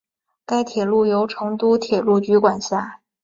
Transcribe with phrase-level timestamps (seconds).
[0.47, 3.01] 该铁路由成都铁路局管辖。